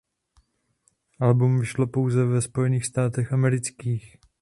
[1.19, 4.17] Album vyšlo pouze ve Spojených státech amerických.